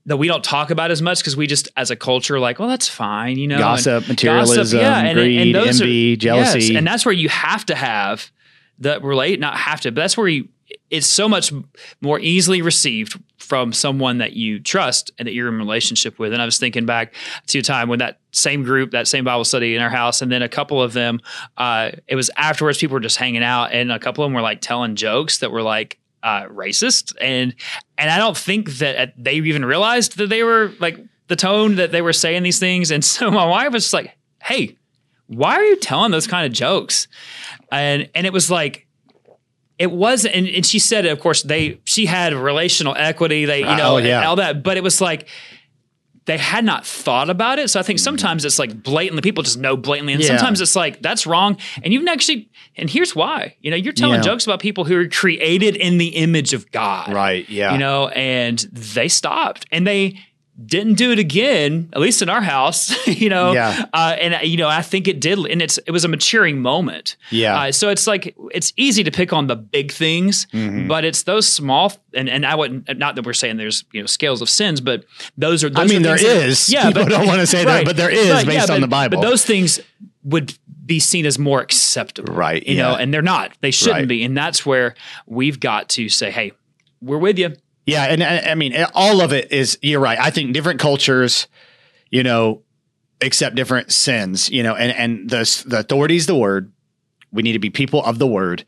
[0.06, 2.68] that we don't talk about as much because we just as a culture like, well,
[2.68, 4.80] that's fine, you know, Gossip, and materialism,
[5.14, 6.60] greed, envy, jealousy.
[6.60, 8.30] yes, and that's where you have to have
[8.78, 10.48] the relate, not have to, but that's where you.
[10.90, 11.52] It's so much
[12.00, 16.32] more easily received from someone that you trust and that you're in relationship with.
[16.32, 17.14] And I was thinking back
[17.48, 20.30] to a time when that same group, that same Bible study in our house, and
[20.30, 21.20] then a couple of them,
[21.56, 24.42] uh, it was afterwards, people were just hanging out, and a couple of them were
[24.42, 27.54] like telling jokes that were like uh, racist, and
[27.98, 31.76] and I don't think that uh, they even realized that they were like the tone
[31.76, 32.90] that they were saying these things.
[32.90, 34.76] And so my wife was just like, "Hey,
[35.26, 37.08] why are you telling those kind of jokes?"
[37.72, 38.86] And and it was like
[39.78, 43.76] it wasn't and, and she said of course they she had relational equity they you
[43.76, 44.26] know Oh, yeah.
[44.26, 45.28] all that but it was like
[46.26, 48.04] they had not thought about it so i think hmm.
[48.04, 50.28] sometimes it's like blatantly people just know blatantly and Yeah.
[50.36, 54.16] sometimes it's like that's wrong and you've actually and here's why you know you're telling
[54.16, 54.22] Yeah.
[54.30, 57.48] jokes about people who are created in the image of god Right.
[57.48, 57.72] Yeah.
[57.72, 60.18] you know and they stopped and they
[60.64, 63.84] didn't do it again at least in our house you know Yeah.
[63.92, 67.16] uh, and you know i think it did and it's it was a maturing moment
[67.30, 67.60] Yeah.
[67.60, 70.88] uh, so it's like it's easy to pick on the big things Mm-hmm.
[70.88, 74.06] but it's those small and and i wouldn't not that we're saying there's you know
[74.06, 75.04] scales of sins but
[75.36, 76.74] those are those I mean, there that- is.
[76.74, 79.20] People don't wanna say that, but there is based on the Bible.
[79.20, 79.78] but those things
[80.24, 84.08] would be seen as more acceptable Right, you know and they're not they shouldn't Right.
[84.08, 84.94] be and that's where
[85.26, 86.52] we've got to say hey
[87.02, 87.54] we're with you
[87.86, 89.78] Yeah, and I, I mean, all of it is.
[89.80, 90.18] You're right.
[90.18, 91.46] I think different cultures,
[92.10, 92.62] you know,
[93.20, 94.50] accept different sins.
[94.50, 96.72] You know, and and the the authority is the word.
[97.32, 98.64] We need to be people of the word,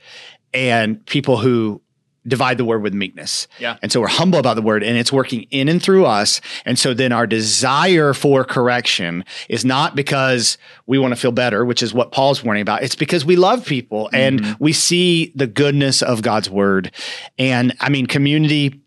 [0.54, 1.82] and people who
[2.28, 3.48] divide the word with meekness.
[3.58, 3.78] Yeah.
[3.82, 6.40] And so we're humble about the word and it's working in and through us.
[6.64, 11.64] And so then our desire for correction is not because we want to feel better,
[11.64, 12.82] which is what Paul's warning about.
[12.82, 14.62] It's because we love people and mm-hmm.
[14.62, 16.92] we see the goodness of God's word.
[17.38, 18.82] And I mean, community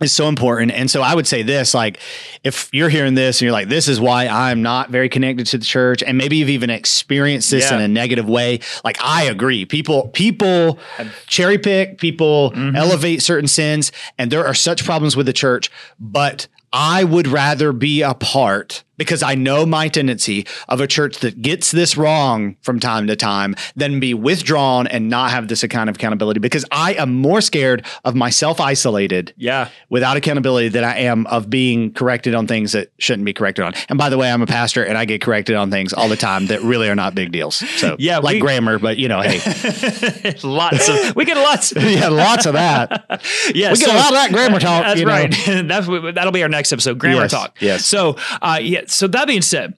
[0.00, 0.72] is so important.
[0.72, 1.98] And so I would say this like,
[2.44, 5.58] if you're hearing this and you're like, this is why I'm not very connected to
[5.58, 7.76] the church, and maybe you've even experienced this Yeah.
[7.76, 9.64] in a negative way, like I agree.
[9.64, 10.78] People, people
[11.26, 12.76] cherry pick, people mm-hmm.
[12.76, 17.72] elevate certain sins, and there are such problems with the church, but I would rather
[17.72, 22.56] be a part because I know my tendency of a church that gets this wrong
[22.62, 26.64] from time to time than be withdrawn and not have this kind of accountability because
[26.70, 29.68] I am more scared of myself isolated Yeah.
[29.88, 33.74] without accountability than I am of being corrected on things that shouldn't be corrected on.
[33.88, 36.16] And by the way, I'm a pastor and I get corrected on things all the
[36.16, 37.56] time that really are not big deals.
[37.78, 39.38] So Yeah, like we- grammar, but you know, hey,
[40.42, 41.72] lots of we get lots.
[41.76, 43.20] yeah, lots of that.
[43.54, 45.12] Yeah, We get a lot of that grammar talk, That's you know.
[45.12, 45.30] right.
[45.66, 47.56] That's that'll be our next episode, grammar Yes, talk.
[47.60, 47.86] yes.
[47.86, 48.82] So, uh, yeah.
[48.90, 49.74] So that being said,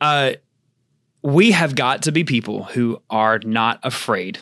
[0.00, 0.32] uh,
[1.22, 4.38] we have got to be people who are not afraid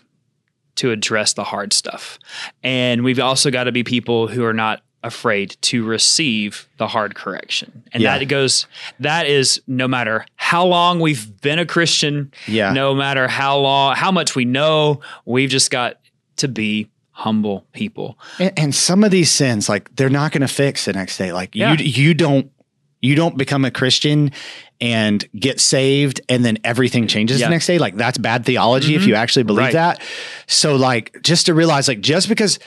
[0.77, 2.19] to address the hard stuff,
[2.63, 7.15] and we've also got to be people who are not afraid to receive the hard
[7.15, 8.19] correction and Yeah.
[8.19, 8.67] that goes
[8.99, 12.73] that is no matter how long we've been a christian Yeah.
[12.73, 16.01] no matter how long how much we know we've just got
[16.39, 20.49] to be humble people And, and some of these sins, like they're not going to
[20.49, 21.33] fix the next day.
[21.33, 21.75] Like Yeah.
[21.79, 22.51] you, you don't,
[23.07, 24.33] you don't become a Christian
[24.81, 27.47] and get saved, and then everything changes Yeah.
[27.47, 27.51] Mm-hmm.
[27.51, 27.79] the next day.
[27.79, 29.73] Like that's bad theology if you actually believe Right.
[29.75, 30.03] that.
[30.47, 32.59] So, like, just to realize, like, just because.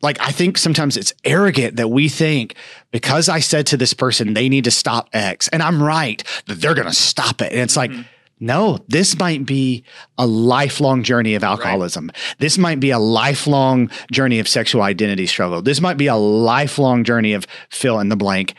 [0.00, 2.54] Like I think sometimes it's arrogant that we think
[2.92, 6.60] because I said to this person they need to stop X and I'm right that
[6.60, 7.50] they're going to stop it.
[7.50, 7.96] And it's Mm-hmm.
[7.96, 8.06] like
[8.38, 9.82] no, this might be
[10.16, 12.12] a lifelong journey of alcoholism.
[12.38, 15.62] This might be a lifelong journey of sexual identity struggle.
[15.62, 18.54] This might be a lifelong journey of fill in the blank.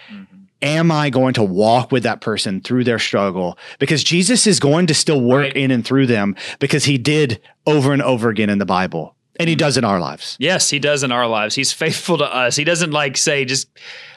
[0.62, 3.58] Am I going to walk with that person through their struggle?
[3.80, 5.56] Because Jesus is going to still work Right.
[5.56, 9.16] in and through them because he did over and over again in the Bible.
[9.40, 9.60] And he mm.
[9.60, 10.36] does in our lives.
[10.38, 11.56] Yes, he does in our lives.
[11.56, 12.58] He's faithful to us.
[12.58, 13.70] He doesn't like say just,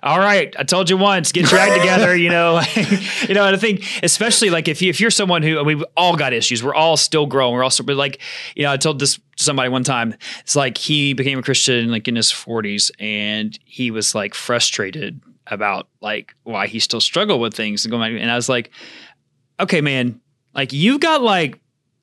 [0.03, 2.61] "All right, I told you once, get your act together." You know,
[3.29, 3.47] you know.
[3.47, 6.65] And I think, especially like if you if you're someone who we've all got issues,
[6.65, 7.55] we're all still growing.
[7.55, 8.21] We're all still, but like
[8.57, 10.17] you know, I told this to somebody one time.
[10.41, 15.21] It's like he became a Christian like in his 40s, and he was like frustrated
[15.53, 18.17] about like why he still struggled with things and going.
[18.17, 18.71] And I was like,
[19.61, 20.21] okay, man,
[20.55, 21.61] like you've got like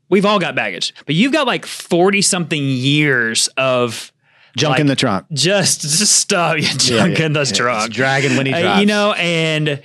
[0.09, 4.11] we've all got baggage, but you've got like 40 something years of
[4.57, 5.25] Junk Like, in the trunk.
[5.31, 7.53] just, just stuff, yeah, junk yeah, in the yeah.
[7.55, 7.93] trunk.
[7.93, 9.81] Dragging when he Uh, you know, and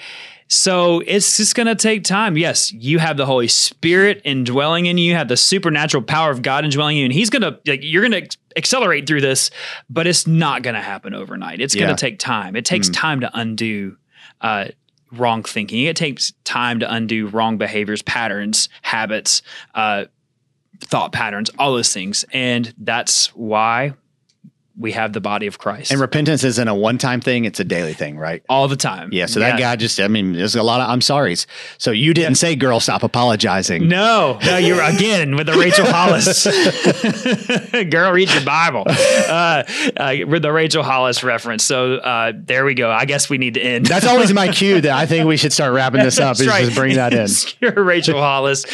[0.48, 2.36] so it's just going to take time.
[2.36, 6.42] Yes, you have the Holy Spirit indwelling in you, you have the supernatural power of
[6.42, 9.50] God indwelling you, and He's going to, like, you're going to accelerate through this,
[9.90, 11.60] but it's not going to happen overnight.
[11.60, 12.56] It's going to take time.
[12.56, 12.94] It takes Mm.
[12.94, 13.96] time to undo
[14.40, 14.66] uh,
[15.12, 15.84] wrong thinking.
[15.84, 19.42] It takes time to undo wrong behaviors, patterns, habits,
[19.74, 20.04] uh,
[20.80, 22.24] thought patterns, all those things.
[22.32, 23.94] And that's why
[24.76, 27.64] we have the body of Christ And repentance isn't a one time thing, it's a
[27.64, 28.42] daily thing, right?
[28.48, 29.10] all the time.
[29.12, 29.26] Yeah.
[29.26, 31.46] So that guy just, I mean, there's a lot of I'm sorry's.
[31.78, 33.88] So you didn't say, girl, stop apologizing.
[33.88, 36.44] No, no, you're again with the Rachel Hollis.
[37.90, 38.84] Girl, read your Bible.
[38.86, 39.62] Uh,
[39.96, 41.64] uh, with the Rachel Hollis reference.
[41.64, 42.90] So uh, there we go.
[42.90, 43.86] I guess we need to end.
[43.86, 46.32] That's always my cue that I think we should start wrapping this up.
[46.32, 47.28] Is just bring that in.
[47.60, 48.64] You're Rachel Hollis.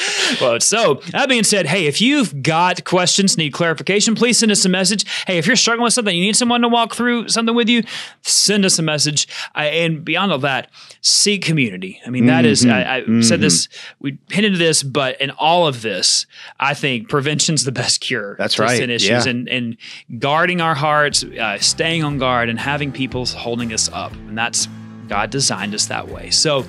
[0.40, 4.64] Well, so that being said, hey, if you've got questions, need clarification, please send us
[4.64, 5.04] a message.
[5.26, 7.82] Hey, if you're struggling with something, you need someone to walk through something with you,
[8.22, 9.28] send us a message.
[9.54, 12.00] Uh, and beyond all that, seek community.
[12.06, 15.82] I mean, that is, I, I said this, we hinted this, but in all of
[15.82, 16.26] this,
[16.58, 18.36] I think prevention's the best cure.
[18.38, 18.80] That's right.
[18.88, 19.30] issues Yeah.
[19.30, 19.76] and, and
[20.18, 24.12] guarding our hearts, uh, staying on guard, and having people holding us up.
[24.12, 24.68] And that's
[25.10, 26.30] God designed us that way.
[26.30, 26.64] So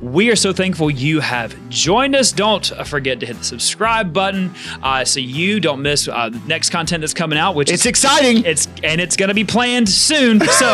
[0.00, 2.32] we are so thankful you have joined us.
[2.32, 6.70] Don't forget to hit the subscribe button uh, so you don't miss uh, the next
[6.70, 8.42] content that's coming out, which It's is exciting.
[8.46, 10.40] it's and it's going to be planned soon.
[10.40, 10.66] So,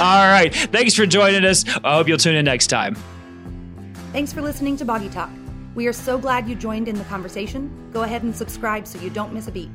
[0.00, 0.50] all right.
[0.52, 1.64] Thanks for joining us.
[1.84, 2.96] I hope you'll tune in next time.
[4.12, 5.30] Thanks for listening to Boggy Talk.
[5.76, 7.70] We are so glad you joined in the conversation.
[7.92, 9.70] Go ahead and subscribe so you don't miss a beat.